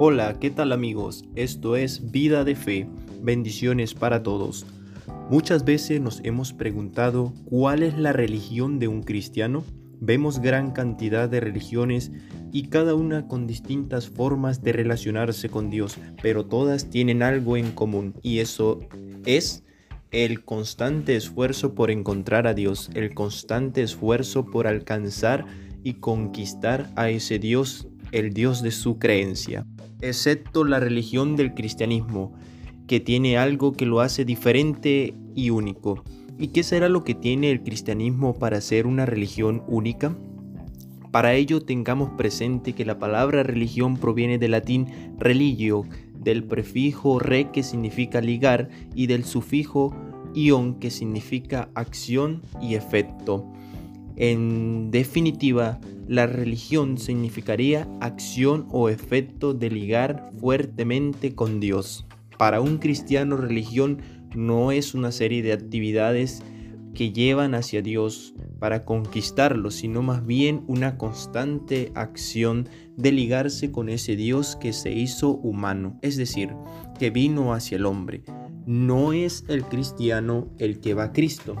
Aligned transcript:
Hola, 0.00 0.38
¿qué 0.38 0.50
tal 0.50 0.70
amigos? 0.70 1.24
Esto 1.34 1.74
es 1.74 2.12
Vida 2.12 2.44
de 2.44 2.54
Fe. 2.54 2.86
Bendiciones 3.20 3.94
para 3.94 4.22
todos. 4.22 4.64
Muchas 5.28 5.64
veces 5.64 6.00
nos 6.00 6.20
hemos 6.22 6.52
preguntado 6.52 7.34
cuál 7.46 7.82
es 7.82 7.98
la 7.98 8.12
religión 8.12 8.78
de 8.78 8.86
un 8.86 9.02
cristiano. 9.02 9.64
Vemos 10.00 10.38
gran 10.38 10.70
cantidad 10.70 11.28
de 11.28 11.40
religiones 11.40 12.12
y 12.52 12.68
cada 12.68 12.94
una 12.94 13.26
con 13.26 13.48
distintas 13.48 14.08
formas 14.08 14.62
de 14.62 14.72
relacionarse 14.72 15.48
con 15.48 15.68
Dios, 15.68 15.98
pero 16.22 16.46
todas 16.46 16.90
tienen 16.90 17.24
algo 17.24 17.56
en 17.56 17.72
común 17.72 18.14
y 18.22 18.38
eso 18.38 18.78
es 19.26 19.64
el 20.12 20.44
constante 20.44 21.16
esfuerzo 21.16 21.74
por 21.74 21.90
encontrar 21.90 22.46
a 22.46 22.54
Dios, 22.54 22.88
el 22.94 23.14
constante 23.14 23.82
esfuerzo 23.82 24.46
por 24.46 24.68
alcanzar 24.68 25.44
y 25.82 25.94
conquistar 25.94 26.88
a 26.94 27.10
ese 27.10 27.40
Dios, 27.40 27.88
el 28.12 28.32
Dios 28.32 28.62
de 28.62 28.70
su 28.70 28.98
creencia, 28.98 29.66
excepto 30.00 30.64
la 30.64 30.80
religión 30.80 31.36
del 31.36 31.54
cristianismo, 31.54 32.32
que 32.86 33.00
tiene 33.00 33.36
algo 33.36 33.72
que 33.72 33.86
lo 33.86 34.00
hace 34.00 34.24
diferente 34.24 35.14
y 35.34 35.50
único. 35.50 36.02
¿Y 36.38 36.48
qué 36.48 36.62
será 36.62 36.88
lo 36.88 37.04
que 37.04 37.14
tiene 37.14 37.50
el 37.50 37.62
cristianismo 37.62 38.34
para 38.34 38.60
ser 38.60 38.86
una 38.86 39.06
religión 39.06 39.62
única? 39.66 40.16
Para 41.10 41.34
ello 41.34 41.60
tengamos 41.62 42.10
presente 42.10 42.74
que 42.74 42.84
la 42.84 42.98
palabra 42.98 43.42
religión 43.42 43.96
proviene 43.96 44.38
del 44.38 44.52
latín 44.52 44.86
religio, 45.18 45.84
del 46.14 46.44
prefijo 46.44 47.18
re 47.18 47.50
que 47.50 47.62
significa 47.62 48.20
ligar 48.20 48.68
y 48.94 49.06
del 49.06 49.24
sufijo 49.24 49.94
ion 50.34 50.74
que 50.78 50.90
significa 50.90 51.70
acción 51.74 52.42
y 52.60 52.74
efecto. 52.74 53.50
En 54.16 54.90
definitiva, 54.90 55.80
la 56.08 56.26
religión 56.26 56.96
significaría 56.96 57.86
acción 58.00 58.66
o 58.70 58.88
efecto 58.88 59.52
de 59.52 59.70
ligar 59.70 60.30
fuertemente 60.40 61.34
con 61.34 61.60
Dios. 61.60 62.06
Para 62.38 62.62
un 62.62 62.78
cristiano 62.78 63.36
religión 63.36 64.00
no 64.34 64.72
es 64.72 64.94
una 64.94 65.12
serie 65.12 65.42
de 65.42 65.52
actividades 65.52 66.42
que 66.94 67.12
llevan 67.12 67.54
hacia 67.54 67.82
Dios 67.82 68.34
para 68.58 68.84
conquistarlo, 68.86 69.70
sino 69.70 70.02
más 70.02 70.24
bien 70.24 70.64
una 70.66 70.96
constante 70.96 71.92
acción 71.94 72.68
de 72.96 73.12
ligarse 73.12 73.70
con 73.70 73.90
ese 73.90 74.16
Dios 74.16 74.56
que 74.56 74.72
se 74.72 74.92
hizo 74.92 75.30
humano, 75.30 75.98
es 76.00 76.16
decir, 76.16 76.54
que 76.98 77.10
vino 77.10 77.52
hacia 77.52 77.76
el 77.76 77.86
hombre. 77.86 78.24
No 78.66 79.12
es 79.12 79.44
el 79.48 79.62
cristiano 79.64 80.48
el 80.58 80.80
que 80.80 80.94
va 80.94 81.04
a 81.04 81.12
Cristo, 81.12 81.56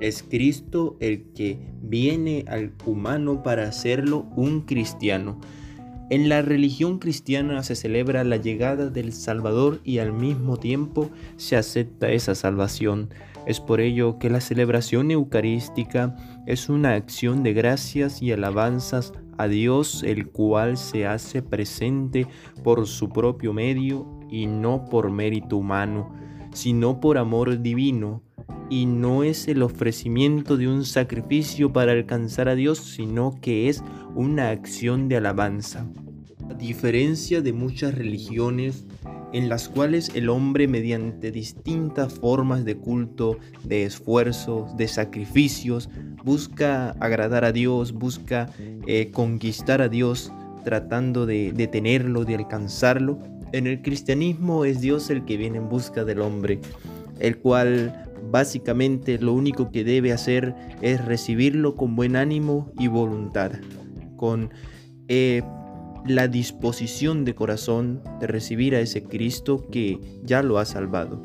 es 0.00 0.22
Cristo 0.22 0.96
el 1.00 1.32
que 1.34 1.58
viene 1.82 2.44
al 2.48 2.72
humano 2.84 3.42
para 3.42 3.64
hacerlo 3.64 4.26
un 4.34 4.62
cristiano. 4.62 5.38
En 6.10 6.28
la 6.28 6.42
religión 6.42 6.98
cristiana 6.98 7.62
se 7.62 7.76
celebra 7.76 8.24
la 8.24 8.36
llegada 8.36 8.90
del 8.90 9.12
Salvador 9.12 9.80
y 9.84 9.98
al 9.98 10.12
mismo 10.12 10.56
tiempo 10.56 11.08
se 11.36 11.56
acepta 11.56 12.10
esa 12.10 12.34
salvación. 12.34 13.10
Es 13.46 13.60
por 13.60 13.80
ello 13.80 14.18
que 14.18 14.28
la 14.28 14.40
celebración 14.40 15.12
eucarística 15.12 16.16
es 16.46 16.68
una 16.68 16.94
acción 16.94 17.44
de 17.44 17.52
gracias 17.52 18.22
y 18.22 18.32
alabanzas 18.32 19.12
a 19.38 19.46
Dios, 19.46 20.02
el 20.02 20.28
cual 20.28 20.76
se 20.76 21.06
hace 21.06 21.42
presente 21.42 22.26
por 22.64 22.86
su 22.86 23.10
propio 23.10 23.52
medio 23.52 24.06
y 24.28 24.46
no 24.46 24.84
por 24.86 25.10
mérito 25.10 25.58
humano, 25.58 26.12
sino 26.52 27.00
por 27.00 27.18
amor 27.18 27.62
divino 27.62 28.22
y 28.70 28.86
no 28.86 29.24
es 29.24 29.48
el 29.48 29.62
ofrecimiento 29.62 30.56
de 30.56 30.68
un 30.68 30.84
sacrificio 30.84 31.72
para 31.72 31.92
alcanzar 31.92 32.48
a 32.48 32.54
Dios, 32.54 32.78
sino 32.78 33.38
que 33.42 33.68
es 33.68 33.82
una 34.14 34.50
acción 34.50 35.08
de 35.08 35.16
alabanza. 35.16 35.86
A 36.48 36.54
diferencia 36.54 37.42
de 37.42 37.52
muchas 37.52 37.94
religiones 37.94 38.86
en 39.32 39.48
las 39.48 39.68
cuales 39.68 40.12
el 40.14 40.28
hombre 40.28 40.68
mediante 40.68 41.30
distintas 41.30 42.14
formas 42.14 42.64
de 42.64 42.76
culto, 42.76 43.38
de 43.64 43.84
esfuerzos, 43.84 44.76
de 44.76 44.88
sacrificios, 44.88 45.88
busca 46.24 46.90
agradar 47.00 47.44
a 47.44 47.52
Dios, 47.52 47.92
busca 47.92 48.50
eh, 48.86 49.10
conquistar 49.12 49.82
a 49.82 49.88
Dios, 49.88 50.32
tratando 50.64 51.26
de 51.26 51.52
detenerlo, 51.52 52.24
de 52.24 52.36
alcanzarlo. 52.36 53.18
En 53.52 53.66
el 53.66 53.82
cristianismo 53.82 54.64
es 54.64 54.80
Dios 54.80 55.10
el 55.10 55.24
que 55.24 55.36
viene 55.36 55.58
en 55.58 55.68
busca 55.68 56.04
del 56.04 56.20
hombre, 56.20 56.60
el 57.18 57.38
cual 57.38 58.09
Básicamente 58.30 59.18
lo 59.18 59.32
único 59.32 59.70
que 59.70 59.84
debe 59.84 60.12
hacer 60.12 60.54
es 60.82 61.04
recibirlo 61.04 61.76
con 61.76 61.96
buen 61.96 62.16
ánimo 62.16 62.72
y 62.78 62.88
voluntad, 62.88 63.52
con 64.16 64.50
eh, 65.08 65.42
la 66.06 66.28
disposición 66.28 67.24
de 67.24 67.34
corazón 67.34 68.02
de 68.20 68.26
recibir 68.26 68.74
a 68.74 68.80
ese 68.80 69.02
Cristo 69.02 69.68
que 69.70 69.98
ya 70.22 70.42
lo 70.42 70.58
ha 70.58 70.64
salvado. 70.64 71.22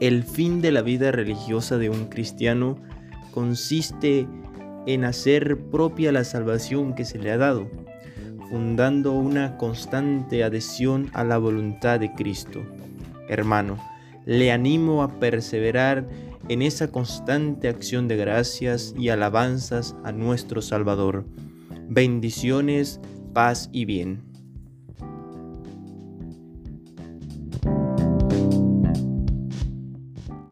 El 0.00 0.24
fin 0.24 0.60
de 0.60 0.72
la 0.72 0.82
vida 0.82 1.12
religiosa 1.12 1.78
de 1.78 1.90
un 1.90 2.06
cristiano 2.06 2.76
consiste 3.30 4.26
en 4.86 5.04
hacer 5.04 5.58
propia 5.70 6.12
la 6.12 6.24
salvación 6.24 6.94
que 6.94 7.04
se 7.04 7.18
le 7.18 7.30
ha 7.30 7.38
dado, 7.38 7.70
fundando 8.50 9.12
una 9.12 9.56
constante 9.56 10.44
adhesión 10.44 11.10
a 11.14 11.24
la 11.24 11.38
voluntad 11.38 12.00
de 12.00 12.12
Cristo. 12.12 12.62
Hermano, 13.28 13.78
le 14.26 14.52
animo 14.52 15.02
a 15.02 15.18
perseverar 15.18 16.08
en 16.48 16.62
esa 16.62 16.90
constante 16.90 17.68
acción 17.68 18.08
de 18.08 18.16
gracias 18.16 18.94
y 18.98 19.08
alabanzas 19.08 19.96
a 20.04 20.12
nuestro 20.12 20.62
Salvador. 20.62 21.24
Bendiciones, 21.88 23.00
paz 23.32 23.68
y 23.72 23.84
bien. 23.84 24.22